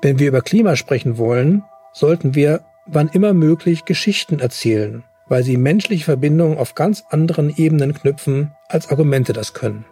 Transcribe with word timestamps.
Wenn 0.00 0.20
wir 0.20 0.28
über 0.28 0.42
Klima 0.42 0.76
sprechen 0.76 1.18
wollen, 1.18 1.64
sollten 1.92 2.36
wir 2.36 2.60
wann 2.86 3.08
immer 3.08 3.34
möglich 3.34 3.84
Geschichten 3.84 4.38
erzählen, 4.38 5.02
weil 5.26 5.42
sie 5.42 5.56
menschliche 5.56 6.04
Verbindungen 6.04 6.56
auf 6.56 6.76
ganz 6.76 7.02
anderen 7.10 7.52
Ebenen 7.56 7.94
knüpfen, 7.94 8.52
als 8.68 8.90
Argumente 8.90 9.32
das 9.32 9.54
können. 9.54 9.84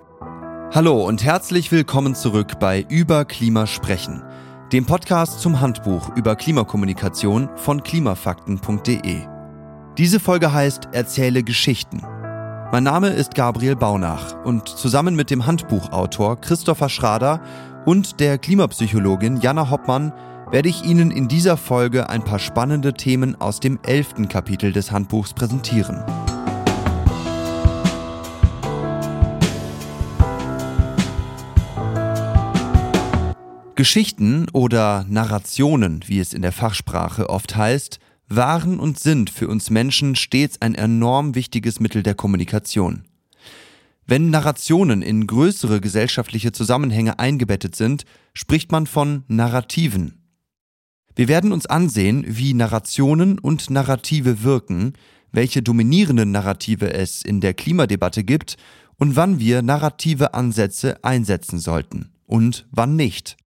Hallo 0.73 1.05
und 1.05 1.25
herzlich 1.25 1.73
willkommen 1.73 2.15
zurück 2.15 2.61
bei 2.61 2.87
Über 2.89 3.25
Klima 3.25 3.67
sprechen, 3.67 4.23
dem 4.73 4.87
Podcast 4.87 5.41
zum 5.41 5.61
Handbuch 5.61 6.17
über 6.17 6.37
Klimakommunikation 6.37 7.49
von 7.57 7.83
klimafakten.de. 7.83 9.23
Diese 9.99 10.21
Folge 10.21 10.53
heißt 10.53 10.89
Erzähle 10.93 11.43
Geschichten. 11.43 12.01
Mein 12.71 12.85
Name 12.85 13.09
ist 13.09 13.35
Gabriel 13.35 13.75
Baunach 13.75 14.45
und 14.45 14.69
zusammen 14.69 15.17
mit 15.17 15.31
dem 15.31 15.47
Handbuchautor 15.47 16.41
Christopher 16.41 16.89
Schrader 16.89 17.41
und 17.87 18.21
der 18.21 18.37
Klimapsychologin 18.37 19.41
Jana 19.41 19.71
Hoppmann 19.71 20.13
werde 20.51 20.69
ich 20.69 20.85
Ihnen 20.85 21.11
in 21.11 21.29
dieser 21.29 21.57
Folge 21.57 22.11
ein 22.11 22.23
paar 22.23 22.41
spannende 22.41 22.93
Themen 22.93 23.41
aus 23.41 23.61
dem 23.61 23.79
elften 23.85 24.29
Kapitel 24.29 24.73
des 24.73 24.91
Handbuchs 24.91 25.33
präsentieren. 25.33 26.05
Geschichten 33.77 34.49
oder 34.53 35.05
Narrationen, 35.09 36.01
wie 36.07 36.19
es 36.19 36.35
in 36.35 36.43
der 36.43 36.53
Fachsprache 36.53 37.31
oft 37.31 37.57
heißt, 37.57 38.01
waren 38.29 38.81
und 38.81 38.99
sind 38.99 39.31
für 39.31 39.47
uns 39.47 39.71
Menschen 39.71 40.17
stets 40.17 40.61
ein 40.61 40.75
enorm 40.75 41.37
wichtiges 41.37 41.79
Mittel 41.79 42.03
der 42.03 42.15
Kommunikation. 42.15 43.05
Wenn 44.09 44.31
Narrationen 44.31 45.03
in 45.03 45.27
größere 45.27 45.81
gesellschaftliche 45.81 46.53
Zusammenhänge 46.53 47.19
eingebettet 47.19 47.75
sind, 47.75 48.05
spricht 48.35 48.71
man 48.71 48.87
von 48.87 49.25
Narrativen. 49.27 50.23
Wir 51.17 51.27
werden 51.27 51.51
uns 51.51 51.67
ansehen, 51.67 52.25
wie 52.29 52.55
Narrationen 52.55 53.41
und 53.41 53.69
Narrative 53.69 54.45
wirken, 54.45 54.93
welche 55.33 55.61
dominierenden 55.61 56.31
Narrative 56.31 56.93
es 56.93 57.23
in 57.23 57.41
der 57.41 57.53
Klimadebatte 57.53 58.23
gibt 58.23 58.57
und 58.97 59.17
wann 59.17 59.41
wir 59.41 59.61
narrative 59.63 60.35
Ansätze 60.35 61.03
einsetzen 61.03 61.59
sollten 61.59 62.13
und 62.27 62.67
wann 62.71 62.95
nicht. 62.95 63.37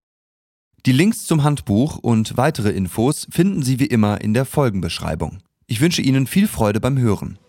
Die 0.85 0.91
Links 0.91 1.25
zum 1.25 1.43
Handbuch 1.43 1.97
und 1.97 2.37
weitere 2.37 2.69
Infos 2.69 3.27
finden 3.31 3.63
Sie 3.63 3.79
wie 3.79 3.85
immer 3.85 4.21
in 4.21 4.35
der 4.35 4.45
Folgenbeschreibung. 4.45 5.39
Ich 5.65 5.81
wünsche 5.81 6.03
Ihnen 6.03 6.27
viel 6.27 6.47
Freude 6.47 6.79
beim 6.79 6.99
Hören. 6.99 7.39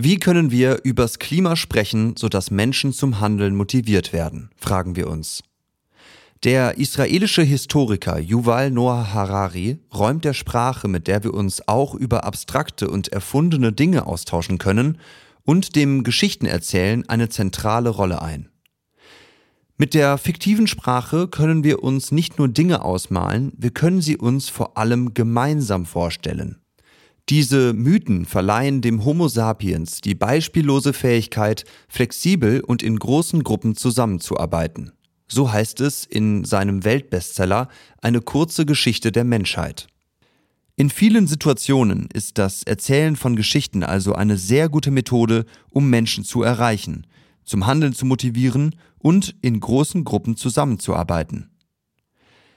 Wie 0.00 0.20
können 0.20 0.52
wir 0.52 0.84
übers 0.84 1.18
Klima 1.18 1.56
sprechen, 1.56 2.14
sodass 2.16 2.52
Menschen 2.52 2.92
zum 2.92 3.18
Handeln 3.18 3.56
motiviert 3.56 4.12
werden, 4.12 4.48
fragen 4.56 4.94
wir 4.94 5.08
uns. 5.08 5.42
Der 6.44 6.78
israelische 6.78 7.42
Historiker 7.42 8.20
Yuval 8.20 8.70
Noah 8.70 9.12
Harari 9.12 9.80
räumt 9.92 10.24
der 10.24 10.34
Sprache, 10.34 10.86
mit 10.86 11.08
der 11.08 11.24
wir 11.24 11.34
uns 11.34 11.66
auch 11.66 11.96
über 11.96 12.22
abstrakte 12.22 12.88
und 12.88 13.08
erfundene 13.08 13.72
Dinge 13.72 14.06
austauschen 14.06 14.58
können, 14.58 14.98
und 15.42 15.74
dem 15.74 16.04
Geschichtenerzählen 16.04 17.08
eine 17.08 17.28
zentrale 17.28 17.88
Rolle 17.88 18.22
ein. 18.22 18.50
Mit 19.78 19.94
der 19.94 20.16
fiktiven 20.16 20.68
Sprache 20.68 21.26
können 21.26 21.64
wir 21.64 21.82
uns 21.82 22.12
nicht 22.12 22.38
nur 22.38 22.46
Dinge 22.46 22.84
ausmalen, 22.84 23.50
wir 23.56 23.72
können 23.72 24.00
sie 24.00 24.16
uns 24.16 24.48
vor 24.48 24.78
allem 24.78 25.12
gemeinsam 25.12 25.86
vorstellen. 25.86 26.60
Diese 27.28 27.74
Mythen 27.74 28.24
verleihen 28.24 28.80
dem 28.80 29.04
Homo 29.04 29.28
sapiens 29.28 30.00
die 30.00 30.14
beispiellose 30.14 30.94
Fähigkeit, 30.94 31.64
flexibel 31.86 32.60
und 32.60 32.82
in 32.82 32.98
großen 32.98 33.44
Gruppen 33.44 33.76
zusammenzuarbeiten. 33.76 34.92
So 35.26 35.52
heißt 35.52 35.82
es 35.82 36.06
in 36.06 36.44
seinem 36.44 36.84
Weltbestseller 36.84 37.68
Eine 38.00 38.22
kurze 38.22 38.64
Geschichte 38.64 39.12
der 39.12 39.24
Menschheit. 39.24 39.88
In 40.74 40.88
vielen 40.88 41.26
Situationen 41.26 42.08
ist 42.14 42.38
das 42.38 42.62
Erzählen 42.62 43.14
von 43.14 43.36
Geschichten 43.36 43.82
also 43.82 44.14
eine 44.14 44.38
sehr 44.38 44.70
gute 44.70 44.90
Methode, 44.90 45.44
um 45.68 45.90
Menschen 45.90 46.24
zu 46.24 46.42
erreichen, 46.42 47.06
zum 47.44 47.66
Handeln 47.66 47.92
zu 47.92 48.06
motivieren 48.06 48.74
und 48.98 49.34
in 49.42 49.60
großen 49.60 50.02
Gruppen 50.04 50.36
zusammenzuarbeiten. 50.36 51.50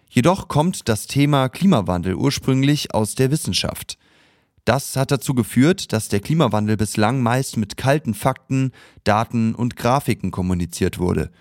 Jedoch 0.09 0.47
kommt 0.47 0.87
das 0.87 1.07
Thema 1.07 1.49
Klimawandel 1.49 2.15
ursprünglich 2.15 2.93
aus 2.93 3.15
der 3.15 3.31
Wissenschaft. 3.31 3.97
Das 4.65 4.95
hat 4.95 5.11
dazu 5.11 5.33
geführt, 5.33 5.91
dass 5.91 6.07
der 6.07 6.19
Klimawandel 6.19 6.77
bislang 6.77 7.21
meist 7.21 7.57
mit 7.57 7.77
kalten 7.77 8.13
Fakten, 8.13 8.71
Daten 9.03 9.55
und 9.55 9.75
Grafiken 9.75 10.31
kommuniziert 10.31 10.99
wurde. 10.99 11.31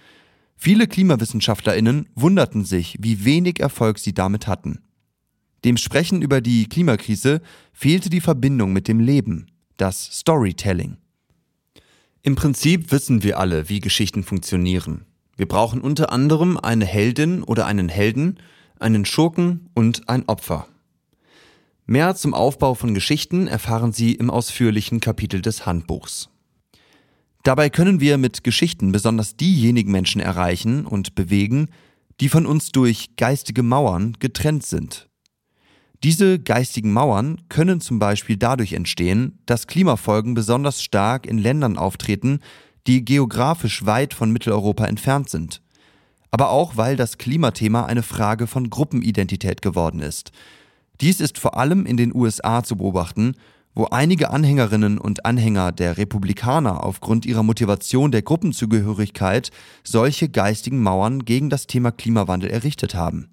Viele 0.57 0.87
Klimawissenschaftlerinnen 0.87 2.09
wunderten 2.15 2.65
sich, 2.65 2.97
wie 3.01 3.25
wenig 3.25 3.61
Erfolg 3.61 3.99
sie 3.99 4.15
damit 4.15 4.47
hatten. 4.47 4.81
Dem 5.65 5.77
Sprechen 5.77 6.23
über 6.23 6.41
die 6.41 6.69
Klimakrise 6.69 7.43
fehlte 7.73 8.09
die 8.09 8.21
Verbindung 8.21 8.73
mit 8.73 8.89
dem 8.89 9.01
Leben, 9.01 9.47
das 9.77 10.03
Storytelling. 10.03 10.97
Im 12.23 12.35
Prinzip 12.35 12.93
wissen 12.93 13.23
wir 13.23 13.39
alle, 13.39 13.69
wie 13.69 13.81
Geschichten 13.81 14.23
funktionieren. 14.23 15.07
Wir 15.37 15.49
brauchen 15.49 15.81
unter 15.81 16.13
anderem 16.13 16.59
eine 16.59 16.85
Heldin 16.85 17.43
oder 17.43 17.67
einen 17.67 17.89
Helden, 17.89 18.39
einen 18.79 19.07
Schurken 19.07 19.71
und 19.75 20.09
ein 20.09 20.29
Opfer. 20.29 20.67
Mehr 21.93 22.15
zum 22.15 22.35
Aufbau 22.35 22.75
von 22.75 22.95
Geschichten 22.95 23.49
erfahren 23.49 23.91
Sie 23.93 24.13
im 24.13 24.31
ausführlichen 24.31 25.01
Kapitel 25.01 25.43
des 25.43 25.67
Handbuchs. 25.67 26.29
Dabei 27.43 27.69
können 27.69 27.99
wir 27.99 28.17
mit 28.17 28.45
Geschichten 28.45 28.93
besonders 28.93 29.35
diejenigen 29.35 29.91
Menschen 29.91 30.21
erreichen 30.21 30.87
und 30.87 31.17
bewegen, 31.17 31.69
die 32.21 32.29
von 32.29 32.47
uns 32.47 32.71
durch 32.71 33.17
geistige 33.17 33.65
Mauern 33.65 34.13
getrennt 34.21 34.65
sind. 34.65 35.09
Diese 36.05 36.39
geistigen 36.39 36.93
Mauern 36.93 37.41
können 37.49 37.81
zum 37.81 37.99
Beispiel 37.99 38.37
dadurch 38.37 38.75
entstehen, 38.75 39.41
dass 39.47 39.67
Klimafolgen 39.67 40.35
besonders 40.35 40.85
stark 40.85 41.27
in 41.27 41.39
Ländern 41.39 41.77
auftreten, 41.77 42.39
die 42.87 43.05
geografisch 43.05 43.85
weit 43.85 44.15
von 44.15 44.31
Mitteleuropa 44.31 44.85
entfernt 44.85 45.29
sind. 45.29 45.61
Aber 46.31 46.51
auch, 46.51 46.77
weil 46.77 46.95
das 46.95 47.19
Klimathema 47.19 47.87
eine 47.87 48.05
Frage 48.05 48.47
von 48.47 48.71
Gruppenidentität 48.71 49.61
geworden 49.61 49.99
ist, 49.99 50.31
dies 51.01 51.21
ist 51.21 51.39
vor 51.39 51.57
allem 51.57 51.87
in 51.87 51.97
den 51.97 52.15
USA 52.15 52.63
zu 52.63 52.77
beobachten, 52.77 53.35
wo 53.75 53.87
einige 53.87 54.31
Anhängerinnen 54.31 54.99
und 54.99 55.25
Anhänger 55.25 55.73
der 55.73 55.97
Republikaner 55.97 56.85
aufgrund 56.85 57.25
ihrer 57.25 57.43
Motivation 57.43 58.11
der 58.11 58.23
Gruppenzugehörigkeit 58.23 59.51
solche 59.85 60.29
geistigen 60.29 60.83
Mauern 60.83 61.25
gegen 61.25 61.51
das 61.51 61.67
Thema 61.67 61.93
Klimawandel 61.93 62.51
errichtet 62.51 62.95
haben. 62.95 63.29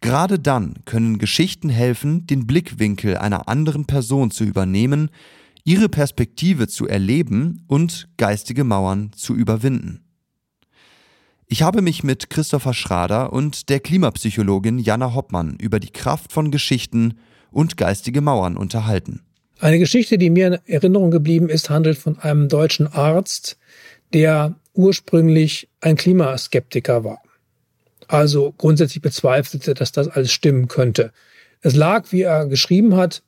Gerade 0.00 0.40
dann 0.40 0.80
können 0.84 1.18
Geschichten 1.18 1.68
helfen, 1.68 2.26
den 2.26 2.46
Blickwinkel 2.48 3.16
einer 3.16 3.48
anderen 3.48 3.86
Person 3.86 4.32
zu 4.32 4.42
übernehmen, 4.42 5.10
ihre 5.64 5.88
Perspektive 5.88 6.66
zu 6.66 6.88
erleben 6.88 7.64
und 7.68 8.08
geistige 8.16 8.64
Mauern 8.64 9.12
zu 9.14 9.34
überwinden. 9.34 10.00
Ich 11.52 11.60
habe 11.60 11.82
mich 11.82 12.02
mit 12.02 12.30
Christopher 12.30 12.72
Schrader 12.72 13.30
und 13.30 13.68
der 13.68 13.78
Klimapsychologin 13.78 14.78
Jana 14.78 15.14
Hoppmann 15.14 15.58
über 15.60 15.80
die 15.80 15.90
Kraft 15.90 16.32
von 16.32 16.50
Geschichten 16.50 17.18
und 17.50 17.76
geistige 17.76 18.22
Mauern 18.22 18.56
unterhalten. 18.56 19.20
Eine 19.60 19.78
Geschichte, 19.78 20.16
die 20.16 20.30
mir 20.30 20.46
in 20.46 20.58
Erinnerung 20.64 21.10
geblieben 21.10 21.50
ist, 21.50 21.68
handelt 21.68 21.98
von 21.98 22.18
einem 22.18 22.48
deutschen 22.48 22.86
Arzt, 22.86 23.58
der 24.14 24.54
ursprünglich 24.72 25.68
ein 25.82 25.96
Klimaskeptiker 25.96 27.04
war. 27.04 27.20
Also 28.08 28.54
grundsätzlich 28.56 29.02
bezweifelte, 29.02 29.74
dass 29.74 29.92
das 29.92 30.08
alles 30.08 30.32
stimmen 30.32 30.68
könnte. 30.68 31.12
Es 31.60 31.76
lag, 31.76 32.12
wie 32.12 32.22
er 32.22 32.46
geschrieben 32.46 32.96
hat, 32.96 33.22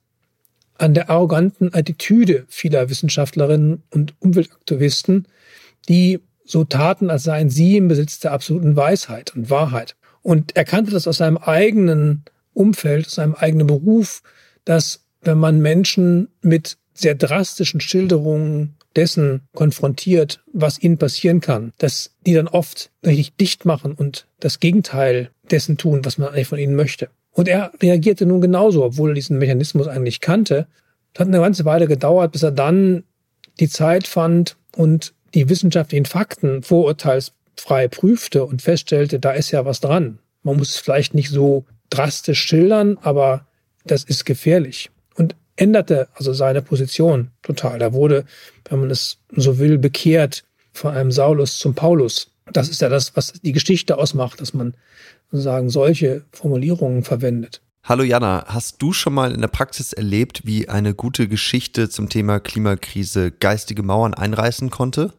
an 0.79 0.95
der 0.95 1.11
arroganten 1.11 1.75
Attitüde 1.75 2.47
vieler 2.49 2.89
Wissenschaftlerinnen 2.89 3.83
und 3.91 4.15
Umweltaktivisten, 4.21 5.29
die 5.91 6.21
so 6.45 6.65
taten, 6.65 7.11
als 7.11 7.25
seien 7.25 7.51
sie 7.51 7.77
im 7.77 7.89
Besitz 7.89 8.21
der 8.21 8.33
absoluten 8.33 8.77
Weisheit 8.77 9.35
und 9.35 9.51
Wahrheit. 9.51 9.97
Und 10.23 10.57
er 10.57 10.65
kannte 10.65 10.91
das 10.93 11.09
aus 11.09 11.19
seinem 11.19 11.39
eigenen 11.39 12.25
Umfeld, 12.53 13.07
aus 13.07 13.15
seinem 13.15 13.35
eigenen 13.35 13.67
Beruf, 13.67 14.23
dass 14.65 15.05
wenn 15.23 15.39
man 15.39 15.61
Menschen 15.61 16.29
mit 16.43 16.77
sehr 16.93 17.15
drastischen 17.15 17.81
Schilderungen 17.81 18.77
dessen 18.95 19.43
konfrontiert, 19.55 20.43
was 20.53 20.81
ihnen 20.81 20.99
passieren 20.99 21.41
kann, 21.41 21.73
dass 21.79 22.13
die 22.27 22.35
dann 22.35 22.47
oft 22.47 22.91
richtig 23.05 23.37
dicht 23.37 23.65
machen 23.65 23.93
und 23.93 24.27
das 24.39 24.61
Gegenteil 24.61 25.31
dessen 25.51 25.77
tun, 25.77 26.05
was 26.05 26.19
man 26.19 26.29
eigentlich 26.29 26.47
von 26.47 26.59
ihnen 26.59 26.77
möchte. 26.77 27.09
Und 27.33 27.49
er 27.49 27.73
reagierte 27.83 28.27
nun 28.27 28.41
genauso, 28.41 28.85
obwohl 28.85 29.11
er 29.11 29.15
diesen 29.15 29.39
Mechanismus 29.39 29.89
eigentlich 29.89 30.21
kannte. 30.21 30.69
Es 31.13 31.21
hat 31.21 31.27
eine 31.27 31.41
ganze 31.41 31.65
Weile 31.65 31.89
gedauert, 31.89 32.31
bis 32.31 32.45
er 32.45 32.53
dann 32.53 33.03
die 33.59 33.69
Zeit 33.69 34.07
fand 34.07 34.57
und 34.77 35.15
die 35.35 35.49
wissenschaftlichen 35.49 36.07
Fakten 36.07 36.63
vorurteilsfrei 36.63 37.89
prüfte 37.89 38.45
und 38.45 38.63
feststellte, 38.63 39.19
da 39.19 39.33
ist 39.33 39.51
ja 39.51 39.65
was 39.65 39.81
dran. 39.81 40.19
Man 40.43 40.57
muss 40.57 40.71
es 40.71 40.77
vielleicht 40.77 41.15
nicht 41.15 41.31
so 41.31 41.65
drastisch 41.91 42.43
schildern, 42.43 42.99
aber 43.03 43.47
das 43.85 44.05
ist 44.05 44.25
gefährlich. 44.25 44.91
Und 45.17 45.37
änderte 45.57 46.09
also 46.15 46.33
seine 46.33 46.63
Position 46.63 47.31
total. 47.43 47.81
Er 47.81 47.93
wurde, 47.93 48.25
wenn 48.69 48.81
man 48.81 48.91
es 48.91 49.19
so 49.31 49.59
will, 49.59 49.79
bekehrt 49.79 50.45
von 50.73 50.95
einem 50.95 51.13
Saulus 51.13 51.59
zum 51.59 51.75
Paulus. 51.75 52.31
Das 52.53 52.69
ist 52.69 52.81
ja 52.81 52.89
das, 52.89 53.17
was 53.17 53.33
die 53.33 53.53
Geschichte 53.53 53.97
ausmacht, 53.97 54.41
dass 54.41 54.55
man 54.55 54.75
sozusagen 55.31 55.71
solche 55.71 56.25
Formulierungen 56.33 57.05
verwendet. 57.05 57.61
Hallo 57.85 58.03
Jana, 58.03 58.45
hast 58.47 58.81
du 58.81 58.93
schon 58.93 59.13
mal 59.13 59.33
in 59.33 59.43
der 59.43 59.49
Praxis 59.49 59.93
erlebt, 59.93 60.43
wie 60.45 60.69
eine 60.69 60.95
gute 60.95 61.29
Geschichte 61.29 61.91
zum 61.91 62.09
Thema 62.09 62.41
Klimakrise 62.41 63.31
geistige 63.31 63.83
Mauern 63.83 64.15
einreißen 64.15 64.71
konnte? 64.71 65.13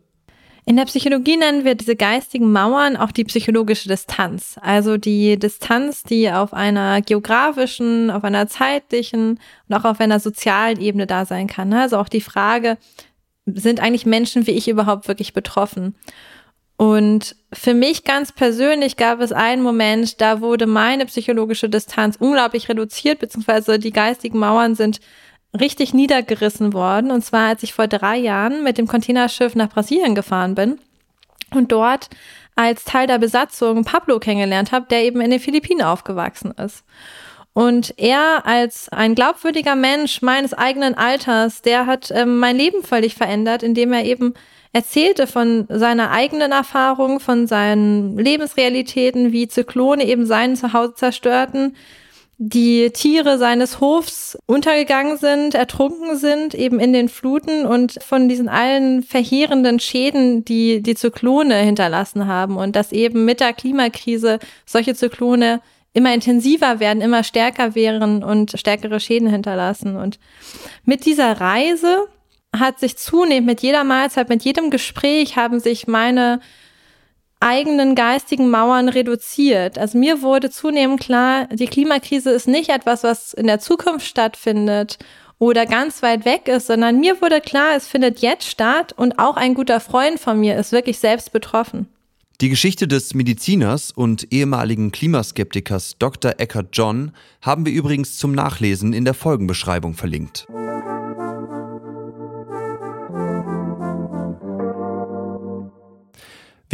In 0.68 0.78
der 0.78 0.86
Psychologie 0.86 1.38
nennen 1.38 1.64
wir 1.64 1.76
diese 1.76 1.96
geistigen 1.96 2.52
Mauern 2.52 2.98
auch 2.98 3.12
die 3.12 3.24
psychologische 3.24 3.88
Distanz. 3.88 4.58
Also 4.62 4.98
die 4.98 5.38
Distanz, 5.38 6.02
die 6.02 6.32
auf 6.32 6.54
einer 6.54 7.02
geografischen, 7.02 8.10
auf 8.10 8.24
einer 8.24 8.48
zeitlichen 8.48 9.40
und 9.68 9.76
auch 9.76 9.86
auf 9.86 10.00
einer 10.00 10.20
sozialen 10.20 10.82
Ebene 10.82 11.06
da 11.06 11.26
sein 11.26 11.46
kann. 11.46 11.72
Also 11.72 11.98
auch 11.98 12.10
die 12.10 12.22
Frage, 12.22 12.78
sind 13.46 13.80
eigentlich 13.80 14.08
Menschen 14.08 14.48
wie 14.48 14.52
ich 14.52 14.68
überhaupt 14.68 15.08
wirklich 15.08 15.34
betroffen? 15.34 15.96
Und 16.78 17.36
für 17.54 17.74
mich 17.74 18.04
ganz 18.04 18.32
persönlich 18.32 18.98
gab 18.98 19.22
es 19.22 19.32
einen 19.32 19.62
Moment, 19.62 20.20
da 20.20 20.42
wurde 20.42 20.66
meine 20.66 21.06
psychologische 21.06 21.70
Distanz 21.70 22.18
unglaublich 22.20 22.68
reduziert, 22.68 23.20
beziehungsweise 23.20 23.80
die 23.80 23.94
geistigen 23.94 24.40
Mauern 24.40 24.76
sind 24.76 25.00
richtig 25.60 25.94
niedergerissen 25.94 26.74
worden. 26.74 27.12
Und 27.12 27.24
zwar, 27.24 27.50
als 27.50 27.63
ich 27.63 27.74
vor 27.74 27.88
drei 27.88 28.18
Jahren 28.18 28.63
mit 28.63 28.78
dem 28.78 28.88
Containerschiff 28.88 29.56
nach 29.56 29.69
Brasilien 29.69 30.16
gefahren 30.16 30.56
bin 30.56 30.80
und 31.54 31.72
dort 31.72 32.10
als 32.56 32.86
Teil 32.86 33.07
der 33.07 33.18
Besatzung 33.18 33.84
Pablo 33.84 34.19
kennengelernt 34.19 34.72
habe, 34.72 34.88
der 34.90 35.04
eben 35.04 35.22
in 35.22 35.31
den 35.31 35.40
Philippinen 35.40 35.81
aufgewachsen 35.81 36.52
ist. 36.52 36.84
Und 37.54 37.94
er 37.98 38.46
als 38.46 38.90
ein 38.90 39.16
glaubwürdiger 39.16 39.75
Mensch 39.75 40.22
meines 40.22 40.54
eigenen 40.54 40.96
Alters, 40.96 41.62
der 41.62 41.86
hat 41.86 42.12
ähm, 42.12 42.38
mein 42.38 42.57
Leben 42.57 42.84
völlig 42.84 43.16
verändert, 43.16 43.63
indem 43.63 43.94
er 43.94 44.04
eben 44.04 44.34
erzählte 44.74 45.25
von 45.25 45.66
seiner 45.69 46.12
eigenen 46.12 46.52
Erfahrung, 46.52 47.22
von 47.22 47.48
seinen 47.48 48.18
Lebensrealitäten, 48.18 49.31
wie 49.31 49.48
Zyklone 49.48 50.06
eben 50.06 50.25
sein 50.25 50.57
Zuhause 50.57 50.96
zerstörten, 50.96 51.78
die 52.38 52.92
Tiere 52.92 53.38
seines 53.38 53.80
Hofs 53.80 54.38
untergegangen 54.46 55.18
sind, 55.18 55.56
ertrunken 55.56 56.18
sind, 56.18 56.54
eben 56.54 56.80
in 56.80 56.92
den 56.92 57.08
Fluten 57.08 57.66
und 57.66 57.98
von 58.04 58.28
diesen 58.28 58.50
allen 58.50 59.04
verheerenden 59.04 59.80
Schäden, 59.80 60.44
die 60.44 60.82
die 60.82 60.96
Zyklone 60.96 61.56
hinterlassen 61.56 62.28
haben 62.28 62.58
und 62.58 62.76
dass 62.76 62.92
eben 62.92 63.24
mit 63.24 63.40
der 63.40 63.54
Klimakrise 63.54 64.40
solche 64.66 64.96
Zyklone 64.96 65.62
immer 65.94 66.14
intensiver 66.14 66.82
werden, 66.82 67.02
immer 67.02 67.24
stärker 67.24 67.74
wären 67.74 68.22
und 68.22 68.60
stärkere 68.60 69.00
Schäden 69.00 69.30
hinterlassen. 69.30 69.96
Und 69.96 70.20
mit 70.84 71.06
dieser 71.06 71.40
Reise 71.40 72.08
hat 72.54 72.80
sich 72.80 72.98
zunehmend 72.98 73.48
mit 73.48 73.62
jeder 73.62 73.86
Mahlzeit, 73.86 74.28
mit 74.28 74.44
jedem 74.44 74.72
Gespräch 74.72 75.38
haben 75.38 75.62
sich 75.62 75.88
meine 75.88 76.42
eigenen 77.45 77.94
geistigen 77.94 78.50
Mauern 78.50 78.89
reduziert. 78.89 79.77
Also 79.77 79.97
mir 79.97 80.21
wurde 80.21 80.50
zunehmend 80.50 81.00
klar, 81.00 81.47
die 81.51 81.68
Klimakrise 81.68 82.31
ist 82.31 82.47
nicht 82.47 82.69
etwas, 82.69 83.03
was 83.03 83.33
in 83.33 83.45
der 83.45 83.59
Zukunft 83.59 84.07
stattfindet 84.07 84.97
oder 85.38 85.65
ganz 85.65 86.01
weit 86.01 86.25
weg 86.25 86.47
ist, 86.47 86.68
sondern 86.68 87.00
mir 87.00 87.21
wurde 87.21 87.42
klar, 87.42 87.75
es 87.75 87.88
findet 87.88 88.19
jetzt 88.19 88.50
statt 88.50 88.94
und 88.94 89.19
auch 89.19 89.38
ein 89.38 89.53
guter 89.53 89.80
Freund 89.80 90.19
von 90.19 90.39
mir 90.39 90.57
ist 90.57 90.71
wirklich 90.71 90.97
selbst 90.97 91.31
betroffen. 91.31 91.88
Die 92.42 92.50
Geschichte 92.50 92.88
des 92.88 93.13
Mediziners 93.13 93.92
und 93.92 94.33
ehemaligen 94.33 94.92
Klimaskeptikers 94.92 95.95
Dr. 96.00 96.33
Eckhart 96.38 96.69
John 96.74 97.12
haben 97.42 97.65
wir 97.65 97.71
übrigens 97.71 98.18
zum 98.18 98.33
Nachlesen 98.33 98.92
in 98.92 99.06
der 99.06 99.13
Folgenbeschreibung 99.13 99.94
verlinkt. 99.94 100.45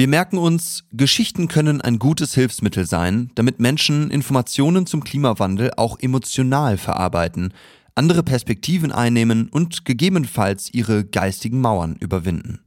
Wir 0.01 0.07
merken 0.07 0.39
uns, 0.39 0.83
Geschichten 0.91 1.47
können 1.47 1.79
ein 1.79 1.99
gutes 1.99 2.33
Hilfsmittel 2.33 2.87
sein, 2.87 3.29
damit 3.35 3.59
Menschen 3.59 4.09
Informationen 4.09 4.87
zum 4.87 5.03
Klimawandel 5.03 5.73
auch 5.77 5.99
emotional 5.99 6.79
verarbeiten, 6.79 7.53
andere 7.93 8.23
Perspektiven 8.23 8.91
einnehmen 8.91 9.47
und 9.49 9.85
gegebenenfalls 9.85 10.73
ihre 10.73 11.05
geistigen 11.05 11.61
Mauern 11.61 11.97
überwinden. 11.97 12.61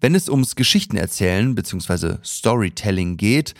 Wenn 0.00 0.14
es 0.14 0.28
ums 0.28 0.54
Geschichtenerzählen 0.54 1.56
bzw. 1.56 2.18
Storytelling 2.24 3.16
geht, 3.16 3.54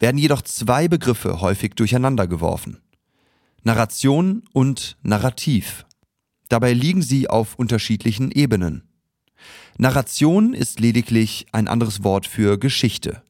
werden 0.00 0.18
jedoch 0.18 0.42
zwei 0.42 0.88
Begriffe 0.88 1.40
häufig 1.40 1.74
durcheinander 1.76 2.26
geworfen. 2.26 2.80
Narration 3.62 4.42
und 4.52 4.96
Narrativ. 5.04 5.86
Dabei 6.48 6.72
liegen 6.72 7.02
sie 7.02 7.30
auf 7.30 7.54
unterschiedlichen 7.54 8.32
Ebenen. 8.32 8.91
Narration 9.78 10.52
ist 10.52 10.80
lediglich 10.80 11.46
ein 11.52 11.66
anderes 11.66 12.04
Wort 12.04 12.26
für 12.26 12.58
Geschichte. 12.58 13.22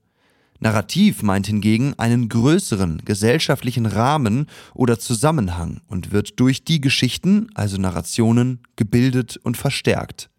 Narrativ 0.58 1.22
meint 1.22 1.46
hingegen 1.46 1.94
einen 1.98 2.28
größeren 2.28 3.02
gesellschaftlichen 3.04 3.86
Rahmen 3.86 4.46
oder 4.74 4.98
Zusammenhang 4.98 5.80
und 5.88 6.12
wird 6.12 6.38
durch 6.38 6.64
die 6.64 6.80
Geschichten, 6.80 7.48
also 7.54 7.78
Narrationen, 7.78 8.60
gebildet 8.76 9.38
und 9.42 9.56
verstärkt. 9.56 10.30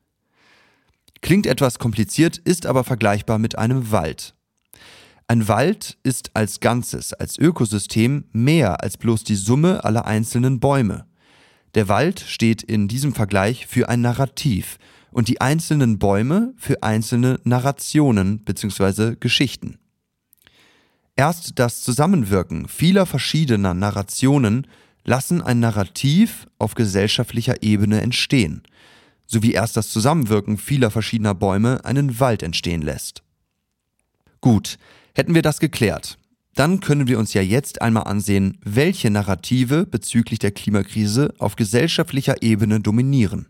Klingt 1.22 1.46
etwas 1.46 1.80
kompliziert, 1.80 2.38
ist 2.38 2.66
aber 2.66 2.84
vergleichbar 2.84 3.38
mit 3.38 3.58
einem 3.58 3.92
Wald. 3.92 4.34
Ein 5.28 5.48
Wald 5.48 5.98
ist 6.04 6.32
als 6.36 6.60
Ganzes, 6.60 7.14
als 7.14 7.38
Ökosystem 7.38 8.26
mehr 8.34 8.84
als 8.84 8.98
bloß 8.98 9.24
die 9.24 9.36
Summe 9.36 9.84
aller 9.84 10.06
einzelnen 10.06 10.60
Bäume. 10.60 11.06
Der 11.76 11.88
Wald 11.88 12.20
steht 12.20 12.62
in 12.62 12.88
diesem 12.88 13.14
Vergleich 13.14 13.68
für 13.68 13.90
ein 13.90 14.02
Narrativ, 14.02 14.78
und 15.14 15.28
die 15.28 15.42
einzelnen 15.42 16.00
Bäume 16.00 16.54
für 16.58 16.84
einzelne 16.84 17.40
Narrationen 17.44 18.44
bzw. 18.44 19.16
Geschichten. 19.20 19.80
Erst 21.16 21.60
das 21.60 21.82
Zusammenwirken 21.82 22.68
vieler 22.68 23.06
verschiedener 23.06 23.74
Narrationen 23.74 24.68
lassen 25.06 25.42
ein 25.42 25.60
Narrativ 25.60 26.48
auf 26.58 26.76
gesellschaftlicher 26.76 27.62
Ebene 27.62 28.02
entstehen, 28.02 28.64
sowie 29.28 29.52
erst 29.52 29.78
das 29.78 29.90
Zusammenwirken 29.90 30.58
vieler 30.58 30.92
verschiedener 30.92 31.36
Bäume 31.36 31.86
einen 31.86 32.20
Wald 32.20 32.42
entstehen 32.42 32.82
lässt. 32.82 33.22
Gut, 34.42 34.78
hätten 35.14 35.36
wir 35.36 35.42
das 35.42 35.60
geklärt, 35.60 36.18
dann 36.56 36.80
können 36.80 37.08
wir 37.08 37.20
uns 37.20 37.34
ja 37.34 37.42
jetzt 37.42 37.82
einmal 37.82 38.04
ansehen, 38.04 38.58
welche 38.64 39.10
Narrative 39.10 39.86
bezüglich 39.86 40.40
der 40.40 40.52
Klimakrise 40.52 41.34
auf 41.40 41.56
gesellschaftlicher 41.56 42.42
Ebene 42.42 42.80
dominieren. 42.80 43.48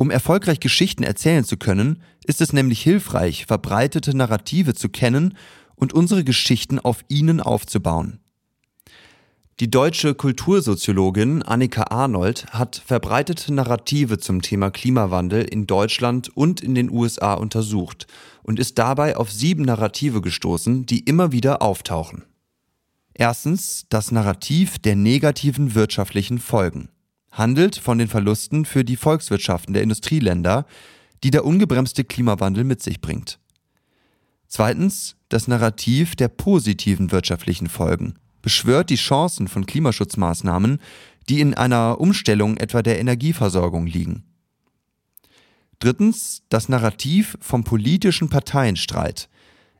Um 0.00 0.10
erfolgreich 0.12 0.60
Geschichten 0.60 1.02
erzählen 1.02 1.44
zu 1.44 1.56
können, 1.56 2.02
ist 2.24 2.40
es 2.40 2.52
nämlich 2.52 2.80
hilfreich, 2.80 3.46
verbreitete 3.46 4.16
Narrative 4.16 4.74
zu 4.74 4.88
kennen 4.88 5.36
und 5.74 5.92
unsere 5.92 6.22
Geschichten 6.22 6.78
auf 6.78 7.04
ihnen 7.08 7.40
aufzubauen. 7.40 8.20
Die 9.58 9.68
deutsche 9.68 10.14
Kultursoziologin 10.14 11.42
Annika 11.42 11.86
Arnold 11.90 12.46
hat 12.52 12.80
verbreitete 12.86 13.52
Narrative 13.52 14.18
zum 14.18 14.40
Thema 14.40 14.70
Klimawandel 14.70 15.42
in 15.42 15.66
Deutschland 15.66 16.28
und 16.36 16.60
in 16.60 16.76
den 16.76 16.92
USA 16.92 17.34
untersucht 17.34 18.06
und 18.44 18.60
ist 18.60 18.78
dabei 18.78 19.16
auf 19.16 19.32
sieben 19.32 19.62
Narrative 19.62 20.20
gestoßen, 20.20 20.86
die 20.86 21.00
immer 21.00 21.32
wieder 21.32 21.60
auftauchen. 21.60 22.24
Erstens 23.14 23.86
das 23.88 24.12
Narrativ 24.12 24.78
der 24.78 24.94
negativen 24.94 25.74
wirtschaftlichen 25.74 26.38
Folgen 26.38 26.88
handelt 27.30 27.76
von 27.76 27.98
den 27.98 28.08
Verlusten 28.08 28.64
für 28.64 28.84
die 28.84 28.96
Volkswirtschaften 28.96 29.74
der 29.74 29.82
Industrieländer, 29.82 30.66
die 31.22 31.30
der 31.30 31.44
ungebremste 31.44 32.04
Klimawandel 32.04 32.64
mit 32.64 32.82
sich 32.82 33.00
bringt. 33.00 33.38
Zweitens 34.46 35.16
das 35.28 35.46
Narrativ 35.46 36.16
der 36.16 36.28
positiven 36.28 37.12
wirtschaftlichen 37.12 37.68
Folgen 37.68 38.14
beschwört 38.40 38.88
die 38.88 38.96
Chancen 38.96 39.48
von 39.48 39.66
Klimaschutzmaßnahmen, 39.66 40.78
die 41.28 41.40
in 41.40 41.54
einer 41.54 42.00
Umstellung 42.00 42.56
etwa 42.56 42.82
der 42.82 42.98
Energieversorgung 42.98 43.86
liegen. 43.86 44.24
Drittens 45.80 46.42
das 46.48 46.68
Narrativ 46.68 47.36
vom 47.40 47.62
politischen 47.62 48.28
Parteienstreit 48.28 49.28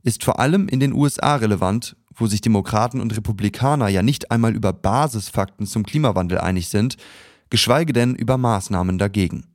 ist 0.02 0.23
vor 0.23 0.38
allem 0.38 0.69
in 0.69 0.81
den 0.81 0.93
USA 0.93 1.37
relevant, 1.37 1.97
wo 2.14 2.26
sich 2.26 2.40
Demokraten 2.40 3.00
und 3.00 3.17
Republikaner 3.17 3.88
ja 3.88 4.02
nicht 4.02 4.31
einmal 4.31 4.55
über 4.55 4.73
Basisfakten 4.73 5.67
zum 5.67 5.85
Klimawandel 5.85 6.38
einig 6.38 6.69
sind, 6.69 6.97
geschweige 7.50 7.93
denn 7.93 8.14
über 8.14 8.37
Maßnahmen 8.38 8.99
dagegen. 8.99 9.47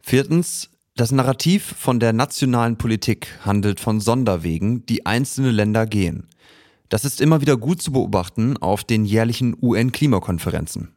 Viertens, 0.00 0.70
das 0.94 1.12
Narrativ 1.12 1.74
von 1.78 2.00
der 2.00 2.12
nationalen 2.12 2.78
Politik 2.78 3.28
handelt 3.44 3.80
von 3.80 4.00
Sonderwegen, 4.00 4.86
die 4.86 5.04
einzelne 5.04 5.50
Länder 5.50 5.86
gehen. 5.86 6.28
Das 6.88 7.04
ist 7.04 7.20
immer 7.20 7.40
wieder 7.40 7.56
gut 7.56 7.82
zu 7.82 7.92
beobachten 7.92 8.56
auf 8.56 8.84
den 8.84 9.04
jährlichen 9.04 9.56
UN-Klimakonferenzen. 9.60 10.92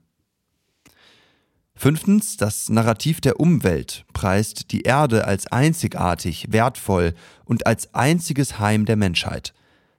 Fünftens, 1.75 2.38
das 2.38 2.69
Narrativ 2.69 3.22
der 3.22 3.39
Umwelt 3.39 4.05
preist 4.13 4.72
die 4.72 4.81
Erde 4.81 5.25
als 5.25 5.48
einzigartig, 5.48 6.48
wertvoll 6.50 7.13
und 7.46 7.65
als 7.65 7.93
einziges 7.93 8.60
Heim 8.60 8.86
der 8.86 8.98
Menschheit. 8.98 9.53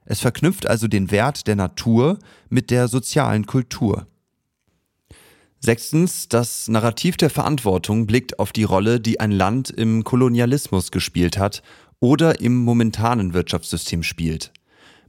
Es 0.05 0.19
verknüpft 0.19 0.67
also 0.67 0.87
den 0.87 1.09
Wert 1.09 1.47
der 1.47 1.55
Natur 1.55 2.19
mit 2.49 2.69
der 2.69 2.87
sozialen 2.87 3.45
Kultur. 3.45 4.07
Sechstens, 5.63 6.27
das 6.27 6.67
Narrativ 6.69 7.17
der 7.17 7.29
Verantwortung 7.29 8.07
blickt 8.07 8.39
auf 8.39 8.51
die 8.51 8.63
Rolle, 8.63 8.99
die 8.99 9.19
ein 9.19 9.29
Land 9.29 9.69
im 9.69 10.03
Kolonialismus 10.03 10.89
gespielt 10.89 11.37
hat 11.37 11.61
oder 11.99 12.41
im 12.41 12.55
momentanen 12.55 13.35
Wirtschaftssystem 13.35 14.01
spielt. 14.01 14.51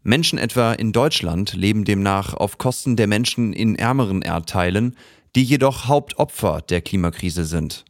Menschen 0.02 0.38
etwa 0.38 0.74
in 0.74 0.92
Deutschland 0.92 1.54
leben 1.54 1.86
demnach 1.86 2.34
auf 2.34 2.58
Kosten 2.58 2.96
der 2.96 3.06
Menschen 3.06 3.54
in 3.54 3.76
ärmeren 3.76 4.20
Erdteilen, 4.20 4.94
die 5.34 5.42
jedoch 5.42 5.86
Hauptopfer 5.86 6.60
der 6.60 6.82
Klimakrise 6.82 7.46
sind. 7.46 7.86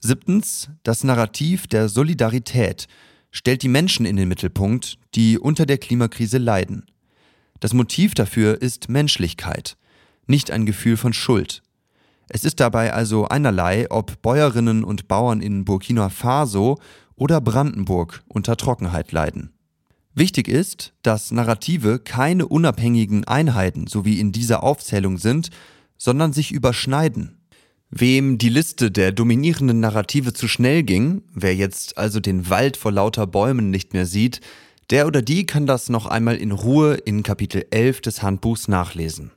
Siebtens, 0.00 0.70
das 0.82 1.04
Narrativ 1.04 1.66
der 1.66 1.90
Solidarität 1.90 2.88
stellt 3.30 3.62
die 3.62 3.68
Menschen 3.68 4.06
in 4.06 4.16
den 4.16 4.28
Mittelpunkt, 4.28 4.96
die 5.14 5.38
unter 5.38 5.66
der 5.66 5.76
Klimakrise 5.76 6.38
leiden. 6.38 6.86
Das 7.60 7.74
Motiv 7.74 8.14
dafür 8.14 8.62
ist 8.62 8.88
Menschlichkeit– 8.88 9.76
nicht 10.28 10.50
ein 10.50 10.66
Gefühl 10.66 10.96
von 10.96 11.12
Schuld. 11.12 11.62
Es 12.28 12.44
ist 12.44 12.60
dabei 12.60 12.92
also 12.92 13.26
einerlei, 13.26 13.90
ob 13.90 14.20
Bäuerinnen 14.22 14.84
und 14.84 15.08
Bauern 15.08 15.40
in 15.40 15.64
Burkina 15.64 16.10
Faso 16.10 16.78
oder 17.16 17.40
Brandenburg 17.40 18.22
unter 18.28 18.56
Trockenheit 18.56 19.12
leiden. 19.12 19.50
Wichtig 20.14 20.48
ist, 20.48 20.92
dass 21.02 21.30
Narrative 21.30 21.98
keine 22.00 22.46
unabhängigen 22.46 23.24
Einheiten, 23.24 23.86
so 23.86 24.04
wie 24.04 24.20
in 24.20 24.32
dieser 24.32 24.62
Aufzählung 24.62 25.16
sind, 25.16 25.50
sondern 25.96 26.32
sich 26.32 26.52
überschneiden. 26.52 27.38
Wem 27.90 28.36
die 28.36 28.50
Liste 28.50 28.90
der 28.90 29.12
dominierenden 29.12 29.80
Narrative 29.80 30.34
zu 30.34 30.46
schnell 30.48 30.82
ging, 30.82 31.22
wer 31.32 31.54
jetzt 31.54 31.96
also 31.96 32.20
den 32.20 32.50
Wald 32.50 32.76
vor 32.76 32.92
lauter 32.92 33.26
Bäumen 33.26 33.70
nicht 33.70 33.94
mehr 33.94 34.06
sieht, 34.06 34.40
der 34.90 35.06
oder 35.06 35.22
die 35.22 35.46
kann 35.46 35.66
das 35.66 35.88
noch 35.88 36.06
einmal 36.06 36.36
in 36.36 36.52
Ruhe 36.52 36.94
in 36.94 37.22
Kapitel 37.22 37.64
11 37.70 38.00
des 38.02 38.22
Handbuchs 38.22 38.68
nachlesen. 38.68 39.30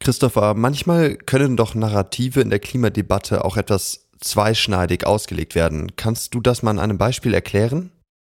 Christopher, 0.00 0.54
manchmal 0.54 1.16
können 1.16 1.56
doch 1.56 1.74
Narrative 1.74 2.40
in 2.40 2.50
der 2.50 2.58
Klimadebatte 2.58 3.44
auch 3.44 3.56
etwas 3.56 4.08
zweischneidig 4.20 5.06
ausgelegt 5.06 5.54
werden. 5.54 5.92
Kannst 5.96 6.34
du 6.34 6.40
das 6.40 6.62
mal 6.62 6.72
an 6.72 6.78
einem 6.78 6.98
Beispiel 6.98 7.34
erklären? 7.34 7.92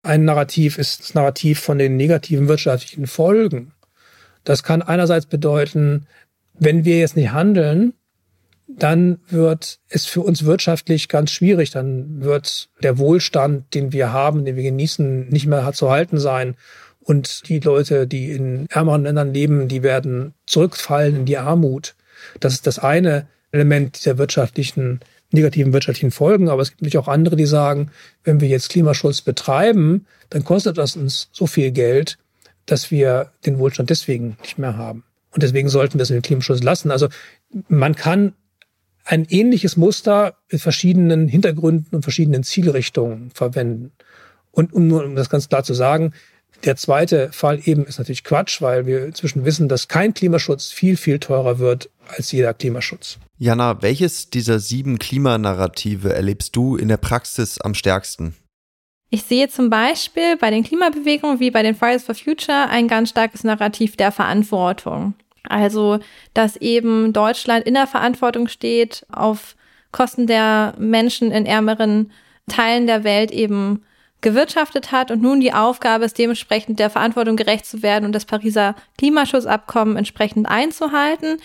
Ein 0.03 0.25
Narrativ 0.25 0.79
ist 0.79 0.99
das 0.99 1.13
Narrativ 1.13 1.59
von 1.59 1.77
den 1.77 1.95
negativen 1.95 2.47
wirtschaftlichen 2.47 3.05
Folgen. 3.05 3.73
Das 4.43 4.63
kann 4.63 4.81
einerseits 4.81 5.27
bedeuten, 5.27 6.07
wenn 6.57 6.85
wir 6.85 6.97
jetzt 6.99 7.15
nicht 7.15 7.31
handeln, 7.31 7.93
dann 8.67 9.19
wird 9.29 9.79
es 9.89 10.05
für 10.05 10.21
uns 10.21 10.45
wirtschaftlich 10.45 11.09
ganz 11.09 11.31
schwierig. 11.31 11.71
Dann 11.71 12.23
wird 12.23 12.69
der 12.81 12.97
Wohlstand, 12.97 13.73
den 13.73 13.91
wir 13.91 14.11
haben, 14.11 14.45
den 14.45 14.55
wir 14.55 14.63
genießen, 14.63 15.29
nicht 15.29 15.45
mehr 15.45 15.71
zu 15.73 15.91
halten 15.91 16.19
sein. 16.19 16.55
Und 17.03 17.49
die 17.49 17.59
Leute, 17.59 18.07
die 18.07 18.31
in 18.31 18.67
ärmeren 18.69 19.03
Ländern 19.03 19.33
leben, 19.33 19.67
die 19.67 19.83
werden 19.83 20.33
zurückfallen 20.45 21.15
in 21.15 21.25
die 21.25 21.37
Armut. 21.37 21.95
Das 22.39 22.53
ist 22.53 22.67
das 22.67 22.79
eine 22.79 23.27
Element 23.51 23.99
dieser 23.99 24.17
wirtschaftlichen, 24.17 24.99
negativen 25.31 25.73
wirtschaftlichen 25.73 26.11
Folgen. 26.11 26.49
Aber 26.49 26.61
es 26.61 26.69
gibt 26.69 26.81
natürlich 26.81 26.99
auch 26.99 27.07
andere, 27.07 27.35
die 27.35 27.45
sagen, 27.45 27.91
wenn 28.23 28.39
wir 28.39 28.47
jetzt 28.47 28.69
Klimaschutz 28.69 29.21
betreiben, 29.21 30.05
dann 30.29 30.43
kostet 30.43 30.77
das 30.77 30.95
uns 30.95 31.29
so 31.31 31.47
viel 31.47 31.71
Geld, 31.71 32.17
dass 32.65 32.91
wir 32.91 33.31
den 33.45 33.57
Wohlstand 33.57 33.89
deswegen 33.89 34.37
nicht 34.41 34.57
mehr 34.57 34.77
haben. 34.77 35.03
Und 35.31 35.43
deswegen 35.43 35.69
sollten 35.69 35.97
wir 35.97 36.03
es 36.03 36.09
in 36.09 36.17
den 36.17 36.21
Klimaschutz 36.21 36.61
lassen. 36.61 36.91
Also 36.91 37.07
man 37.67 37.95
kann 37.95 38.33
ein 39.03 39.25
ähnliches 39.29 39.77
Muster 39.77 40.35
mit 40.51 40.61
verschiedenen 40.61 41.27
Hintergründen 41.27 41.95
und 41.95 42.03
verschiedenen 42.03 42.43
Zielrichtungen 42.43 43.31
verwenden. 43.31 43.91
Und 44.51 44.73
um 44.73 44.87
nur 44.87 45.03
um 45.03 45.15
das 45.15 45.29
ganz 45.29 45.49
klar 45.49 45.63
zu 45.63 45.73
sagen, 45.73 46.13
der 46.63 46.75
zweite 46.75 47.31
Fall 47.31 47.59
eben 47.65 47.85
ist 47.85 47.99
natürlich 47.99 48.23
Quatsch, 48.23 48.61
weil 48.61 48.85
wir 48.85 49.05
inzwischen 49.05 49.45
wissen, 49.45 49.69
dass 49.69 49.87
kein 49.87 50.13
Klimaschutz 50.13 50.71
viel, 50.71 50.97
viel 50.97 51.19
teurer 51.19 51.59
wird 51.59 51.89
als 52.07 52.31
jeder 52.31 52.53
Klimaschutz. 52.53 53.17
Jana, 53.37 53.81
welches 53.81 54.29
dieser 54.29 54.59
sieben 54.59 54.99
Klimanarrative 54.99 56.13
erlebst 56.13 56.55
du 56.55 56.75
in 56.75 56.87
der 56.87 56.97
Praxis 56.97 57.59
am 57.59 57.73
stärksten? 57.73 58.35
Ich 59.09 59.23
sehe 59.23 59.49
zum 59.49 59.69
Beispiel 59.69 60.37
bei 60.37 60.51
den 60.51 60.63
Klimabewegungen 60.63 61.39
wie 61.39 61.51
bei 61.51 61.63
den 61.63 61.75
Fridays 61.75 62.03
for 62.03 62.15
Future 62.15 62.69
ein 62.69 62.87
ganz 62.87 63.09
starkes 63.09 63.43
Narrativ 63.43 63.97
der 63.97 64.11
Verantwortung. 64.11 65.15
Also, 65.43 65.99
dass 66.33 66.55
eben 66.55 67.11
Deutschland 67.13 67.65
in 67.65 67.73
der 67.73 67.87
Verantwortung 67.87 68.47
steht, 68.47 69.05
auf 69.11 69.55
Kosten 69.91 70.27
der 70.27 70.75
Menschen 70.77 71.31
in 71.31 71.45
ärmeren 71.45 72.11
Teilen 72.47 72.87
der 72.87 73.03
Welt 73.03 73.31
eben 73.31 73.83
gewirtschaftet 74.21 74.91
hat 74.91 75.11
und 75.11 75.21
nun 75.21 75.39
die 75.39 75.53
Aufgabe 75.53 76.05
ist, 76.05 76.17
dementsprechend 76.17 76.79
der 76.79 76.89
Verantwortung 76.89 77.35
gerecht 77.35 77.65
zu 77.65 77.83
werden 77.83 78.05
und 78.05 78.13
das 78.13 78.25
Pariser 78.25 78.75
Klimaschutzabkommen 78.97 79.97
entsprechend 79.97 80.47
einzuhalten. 80.47 81.37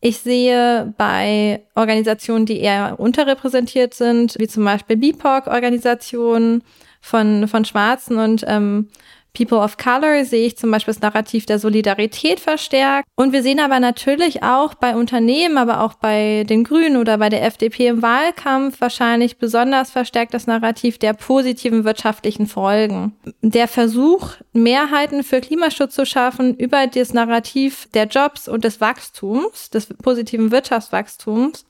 Ich 0.00 0.18
sehe 0.18 0.92
bei 0.98 1.62
Organisationen, 1.74 2.44
die 2.44 2.60
eher 2.60 2.96
unterrepräsentiert 2.98 3.94
sind, 3.94 4.36
wie 4.38 4.48
zum 4.48 4.64
Beispiel 4.64 4.96
BIPOC-Organisationen 4.96 6.62
von, 7.00 7.48
von 7.48 7.64
Schwarzen 7.64 8.18
und 8.18 8.44
ähm, 8.46 8.88
People 9.34 9.58
of 9.58 9.76
Color 9.76 10.24
sehe 10.24 10.46
ich 10.46 10.56
zum 10.56 10.70
Beispiel 10.70 10.94
das 10.94 11.02
Narrativ 11.02 11.44
der 11.44 11.58
Solidarität 11.58 12.38
verstärkt. 12.38 13.08
Und 13.16 13.32
wir 13.32 13.42
sehen 13.42 13.58
aber 13.58 13.80
natürlich 13.80 14.44
auch 14.44 14.74
bei 14.74 14.94
Unternehmen, 14.94 15.58
aber 15.58 15.80
auch 15.80 15.94
bei 15.94 16.44
den 16.48 16.62
Grünen 16.62 16.96
oder 16.96 17.18
bei 17.18 17.28
der 17.28 17.44
FDP 17.44 17.88
im 17.88 18.00
Wahlkampf 18.00 18.80
wahrscheinlich 18.80 19.38
besonders 19.38 19.90
verstärkt 19.90 20.34
das 20.34 20.46
Narrativ 20.46 20.98
der 20.98 21.14
positiven 21.14 21.84
wirtschaftlichen 21.84 22.46
Folgen. 22.46 23.12
Der 23.42 23.66
Versuch, 23.66 24.34
Mehrheiten 24.52 25.24
für 25.24 25.40
Klimaschutz 25.40 25.94
zu 25.96 26.06
schaffen 26.06 26.54
über 26.54 26.86
das 26.86 27.12
Narrativ 27.12 27.88
der 27.92 28.06
Jobs 28.06 28.46
und 28.46 28.62
des 28.62 28.80
Wachstums, 28.80 29.68
des 29.70 29.86
positiven 29.86 30.52
Wirtschaftswachstums. 30.52 31.66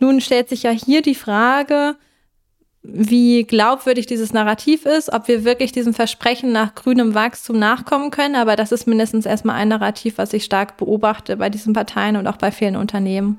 Nun 0.00 0.20
stellt 0.20 0.48
sich 0.48 0.64
ja 0.64 0.70
hier 0.70 1.02
die 1.02 1.14
Frage, 1.14 1.96
wie 2.82 3.44
glaubwürdig 3.44 4.06
dieses 4.06 4.32
Narrativ 4.32 4.86
ist, 4.86 5.12
ob 5.12 5.28
wir 5.28 5.44
wirklich 5.44 5.72
diesem 5.72 5.92
Versprechen 5.92 6.52
nach 6.52 6.74
grünem 6.74 7.14
Wachstum 7.14 7.58
nachkommen 7.58 8.10
können. 8.10 8.36
Aber 8.36 8.56
das 8.56 8.72
ist 8.72 8.86
mindestens 8.86 9.26
erstmal 9.26 9.56
ein 9.56 9.68
Narrativ, 9.68 10.18
was 10.18 10.32
ich 10.32 10.44
stark 10.44 10.76
beobachte 10.76 11.36
bei 11.36 11.50
diesen 11.50 11.72
Parteien 11.74 12.16
und 12.16 12.26
auch 12.26 12.36
bei 12.36 12.50
vielen 12.50 12.76
Unternehmen. 12.76 13.38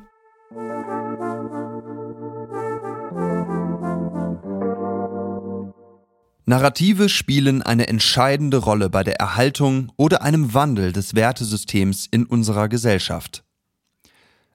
Narrative 6.45 7.07
spielen 7.07 7.61
eine 7.61 7.87
entscheidende 7.87 8.57
Rolle 8.57 8.89
bei 8.89 9.03
der 9.03 9.15
Erhaltung 9.15 9.91
oder 9.95 10.21
einem 10.21 10.53
Wandel 10.53 10.91
des 10.91 11.15
Wertesystems 11.15 12.07
in 12.11 12.25
unserer 12.25 12.67
Gesellschaft. 12.67 13.43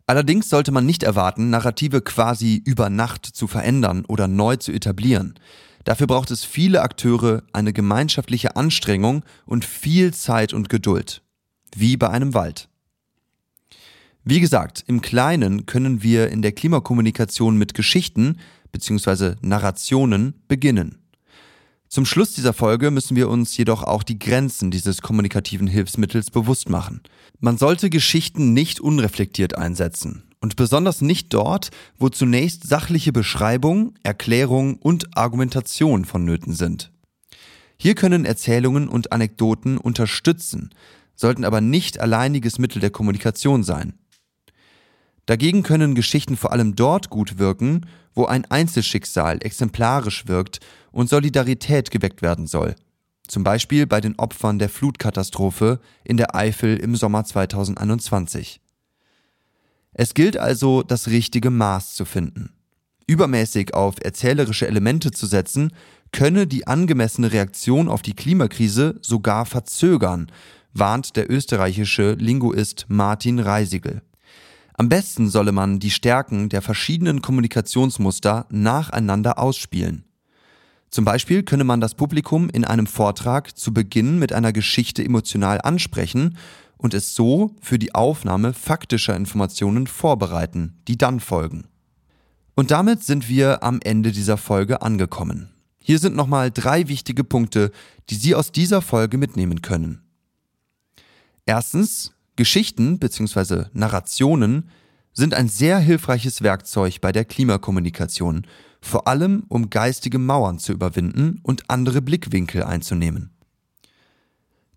Allerdings 0.07 0.49
sollte 0.49 0.71
man 0.71 0.87
nicht 0.87 1.03
erwarten, 1.03 1.51
Narrative 1.51 2.01
quasi 2.01 2.63
über 2.65 2.91
Nacht 2.91 3.27
zu 3.27 3.49
verändern 3.49 4.05
oder 4.07 4.29
neu 4.29 4.57
zu 4.57 4.73
etablieren. 4.73 5.35
Dafür 5.83 6.07
braucht 6.07 6.31
es 6.31 6.45
viele 6.45 6.83
Akteure, 6.83 7.43
eine 7.53 7.73
gemeinschaftliche 7.73 8.57
Anstrengung 8.57 9.25
und 9.47 9.65
viel 9.65 10.15
Zeit 10.15 10.53
und 10.53 10.69
Geduld. 10.69 11.23
Wie 11.75 11.97
bei 11.97 12.09
einem 12.09 12.35
Wald. 12.35 12.69
Wie 14.25 14.41
gesagt, 14.41 14.85
im 14.87 15.01
Kleinen 15.01 15.67
können 15.67 16.03
wir 16.03 16.31
in 16.31 16.43
der 16.43 16.53
Klimakommunikation 16.53 17.57
mit 17.57 17.75
Geschichten 17.75 18.39
bzw. 18.73 19.35
Narrationen 19.41 20.35
beginnen. 20.49 20.99
Zum 21.89 22.05
Schluss 22.05 22.33
dieser 22.33 22.53
Folge 22.53 22.91
müssen 22.91 23.17
wir 23.17 23.29
uns 23.29 23.57
jedoch 23.57 23.83
auch 23.83 24.03
die 24.03 24.19
Grenzen 24.19 24.71
dieses 24.71 25.03
kommunikativen 25.03 25.69
Hilfsmittels 25.69 26.31
bewusst 26.31 26.69
machen. 26.69 27.01
Man 27.39 27.59
sollte 27.59 27.91
Geschichten 27.91 28.53
nicht 28.53 28.81
unreflektiert 28.81 29.57
einsetzen 29.57 30.25
und 30.41 30.57
besonders 30.57 31.01
nicht 31.01 31.33
dort, 31.33 31.71
wo 31.99 32.09
zunächst 32.09 32.67
sachliche 32.69 33.13
Beschreibung, 33.13 33.95
Erklärung 34.03 34.77
und 34.77 35.17
Argumentation 35.17 36.05
vonnöten 36.05 36.55
sind. 36.55 36.93
Hier 37.79 37.95
können 37.95 38.25
Erzählungen 38.25 38.89
und 38.89 39.13
Anekdoten 39.13 39.79
unterstützen, 39.79 40.71
sollten 41.15 41.45
aber 41.45 41.61
nicht 41.61 42.01
alleiniges 42.01 42.59
Mittel 42.59 42.81
der 42.81 42.91
Kommunikation 42.91 43.63
sein. 43.63 43.95
Dagegen 45.27 45.65
können 45.65 45.95
Geschichten 45.95 46.37
vor 46.37 46.53
allem 46.53 46.77
dort 46.77 47.11
gut 47.11 47.39
wirken, 47.39 47.87
wo 48.15 48.27
ein 48.27 48.45
Einzelschicksal 48.45 49.39
exemplarisch 49.43 50.27
wirkt 50.29 50.61
und 50.93 51.11
Solidarität 51.11 51.91
geweckt 51.91 52.23
werden 52.23 52.47
soll. 52.47 52.77
Zum 53.27 53.43
Beispiel 53.43 53.87
bei 53.87 54.01
den 54.01 54.19
Opfern 54.19 54.59
der 54.59 54.69
Flutkatastrophe 54.69 55.81
in 56.05 56.17
der 56.17 56.37
Eifel 56.37 56.77
im 56.77 56.95
Sommer 56.95 57.25
2021. 57.25 58.61
Es 59.93 60.15
gilt 60.15 60.37
also, 60.37 60.83
das 60.83 61.09
richtige 61.09 61.51
Maß 61.51 61.95
zu 61.95 62.05
finden. 62.05 62.53
Übermäßig 63.07 63.75
auf 63.75 63.97
erzählerische 64.03 64.67
Elemente 64.67 65.11
zu 65.11 65.27
setzen, 65.27 65.73
könne 66.13 66.47
die 66.47 66.67
angemessene 66.67 67.33
Reaktion 67.33 67.89
auf 67.89 68.03
die 68.03 68.15
Klimakrise 68.15 68.99
sogar 69.01 69.47
verzögern, 69.47 70.31
warnt 70.73 71.17
der 71.17 71.31
österreichische 71.31 72.13
Linguist 72.13 72.87
Martin 72.89 73.39
Reisigel. 73.39 74.03
Am 74.79 74.89
besten 74.91 75.31
solle 75.31 75.53
man 75.53 75.81
die 75.81 75.91
Stärken 75.91 76.51
der 76.51 76.61
verschiedenen 76.61 77.23
Kommunikationsmuster 77.23 78.47
nacheinander 78.51 79.39
ausspielen. 79.39 80.05
Zum 80.91 81.05
Beispiel 81.05 81.43
könne 81.43 81.65
man 81.65 81.81
das 81.81 81.95
Publikum 81.95 82.51
in 82.51 82.65
einem 82.65 82.87
Vortrag 82.87 83.57
zu 83.57 83.73
Beginn 83.73 84.19
mit 84.19 84.33
einer 84.33 84.53
Geschichte 84.53 85.03
emotional 85.05 85.61
ansprechen 85.61 86.37
und 86.77 86.95
es 86.95 87.15
so 87.15 87.57
für 87.61 87.79
die 87.79 87.95
Aufnahme 87.95 88.53
faktischer 88.53 89.17
Informationen 89.17 89.87
vorbereiten, 89.87 90.79
die 90.89 90.99
dann 90.99 91.21
folgen. 91.21 91.69
Und 92.55 92.71
damit 92.71 93.03
sind 93.03 93.29
wir 93.29 93.63
am 93.63 93.81
Ende 93.83 94.13
dieser 94.13 94.37
Folge 94.37 94.83
angekommen. 94.83 95.51
Hier 95.79 95.99
sind 95.99 96.17
nochmal 96.17 96.51
drei 96.51 96.89
wichtige 96.89 97.25
Punkte, 97.25 97.71
die 98.11 98.17
Sie 98.17 98.35
aus 98.35 98.53
dieser 98.53 98.83
Folge 98.83 99.19
mitnehmen 99.19 99.63
können. 99.63 100.03
Erstens, 101.45 102.13
Geschichten 102.37 102.99
bzw. 102.99 103.65
Narrationen 103.73 104.69
sind 105.15 105.33
ein 105.33 105.49
sehr 105.49 105.79
hilfreiches 105.79 106.43
Werkzeug 106.43 107.01
bei 107.01 107.11
der 107.11 107.25
Klimakommunikation, 107.25 108.47
vor 108.83 109.09
allem 109.09 109.45
um 109.49 109.71
geistige 109.71 110.19
Mauern 110.19 110.59
zu 110.59 110.73
überwinden 110.73 111.41
und 111.43 111.71
andere 111.71 112.03
Blickwinkel 112.03 112.63
einzunehmen. 112.63 113.31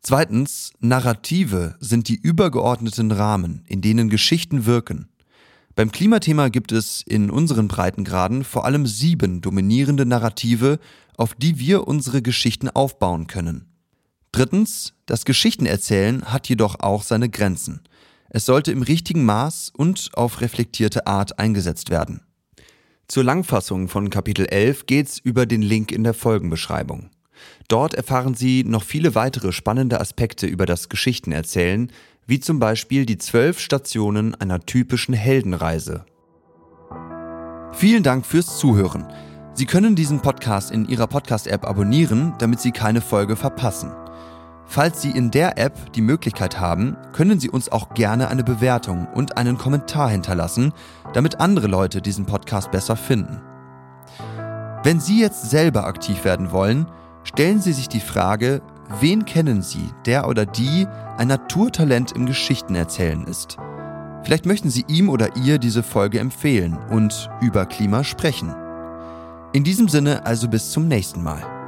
Zweitens, 0.01 0.71
Narrative 0.79 1.75
sind 1.81 2.07
die 2.07 2.15
übergeordneten 2.15 3.11
Rahmen, 3.11 3.63
in 3.67 3.81
denen 3.81 4.09
Geschichten 4.09 4.65
wirken. 4.65 5.09
Beim 5.75 5.91
Klimathema 5.91 6.47
gibt 6.47 6.71
es 6.71 7.01
in 7.01 7.29
unseren 7.29 7.67
Breitengraden 7.67 8.45
vor 8.45 8.65
allem 8.65 8.87
sieben 8.87 9.41
dominierende 9.41 10.05
Narrative, 10.05 10.79
auf 11.17 11.35
die 11.35 11.59
wir 11.59 11.87
unsere 11.87 12.21
Geschichten 12.21 12.69
aufbauen 12.69 13.27
können. 13.27 13.68
Drittens, 14.31 14.93
das 15.05 15.25
Geschichtenerzählen 15.25 16.25
hat 16.25 16.47
jedoch 16.49 16.79
auch 16.79 17.03
seine 17.03 17.29
Grenzen. 17.29 17.81
Es 18.29 18.45
sollte 18.45 18.71
im 18.71 18.83
richtigen 18.83 19.25
Maß 19.25 19.71
und 19.75 20.11
auf 20.13 20.41
reflektierte 20.41 21.07
Art 21.07 21.39
eingesetzt 21.39 21.89
werden. 21.89 22.21
Zur 23.07 23.23
Langfassung 23.23 23.87
von 23.87 24.11
Kapitel 24.11 24.45
11 24.45 24.85
geht's 24.85 25.17
über 25.17 25.47
den 25.47 25.63
Link 25.63 25.91
in 25.91 26.03
der 26.03 26.13
Folgenbeschreibung. 26.13 27.09
Dort 27.67 27.95
erfahren 27.95 28.35
Sie 28.35 28.63
noch 28.63 28.83
viele 28.83 29.15
weitere 29.15 29.51
spannende 29.51 29.99
Aspekte 29.99 30.45
über 30.45 30.67
das 30.67 30.89
Geschichtenerzählen, 30.89 31.91
wie 32.27 32.39
zum 32.39 32.59
Beispiel 32.59 33.07
die 33.07 33.17
zwölf 33.17 33.59
Stationen 33.59 34.35
einer 34.35 34.59
typischen 34.59 35.15
Heldenreise. 35.15 36.05
Vielen 37.71 38.03
Dank 38.03 38.27
fürs 38.27 38.59
Zuhören. 38.59 39.07
Sie 39.53 39.65
können 39.65 39.95
diesen 39.95 40.21
Podcast 40.21 40.69
in 40.69 40.87
Ihrer 40.87 41.07
Podcast-App 41.07 41.65
abonnieren, 41.65 42.35
damit 42.37 42.59
Sie 42.59 42.71
keine 42.71 43.01
Folge 43.01 43.35
verpassen. 43.35 43.91
Falls 44.71 45.01
Sie 45.01 45.09
in 45.09 45.31
der 45.31 45.57
App 45.57 45.93
die 45.93 46.01
Möglichkeit 46.01 46.59
haben, 46.59 46.95
können 47.11 47.39
Sie 47.39 47.49
uns 47.49 47.71
auch 47.71 47.95
gerne 47.95 48.27
eine 48.27 48.43
Bewertung 48.43 49.07
und 49.15 49.35
einen 49.35 49.57
Kommentar 49.57 50.11
hinterlassen, 50.11 50.73
damit 51.11 51.39
andere 51.39 51.65
Leute 51.65 52.03
diesen 52.03 52.27
Podcast 52.27 52.69
besser 52.69 52.95
finden. 52.95 53.41
Wenn 54.83 54.99
Sie 54.99 55.19
jetzt 55.19 55.49
selber 55.49 55.87
aktiv 55.87 56.23
werden 56.23 56.51
wollen, 56.51 56.85
stellen 57.23 57.59
Sie 57.59 57.73
sich 57.73 57.89
die 57.89 57.99
Frage, 57.99 58.61
wen 58.99 59.25
kennen 59.25 59.63
Sie, 59.63 59.89
der 60.05 60.27
oder 60.27 60.45
die 60.45 60.85
ein 61.17 61.29
Naturtalent 61.29 62.11
im 62.11 62.27
Geschichtenerzählen 62.27 63.25
ist? 63.25 63.57
Vielleicht 64.23 64.45
möchten 64.45 64.69
Sie 64.69 64.85
ihm 64.87 65.09
oder 65.09 65.35
ihr 65.35 65.57
diese 65.57 65.81
Folge 65.81 66.19
empfehlen 66.19 66.77
und 66.91 67.31
über 67.41 67.65
Klima 67.65 68.03
sprechen. 68.03 68.53
In 69.51 69.63
diesem 69.63 69.87
Sinne 69.87 70.27
also 70.27 70.47
bis 70.47 70.69
zum 70.69 70.87
nächsten 70.87 71.23
Mal. 71.23 71.58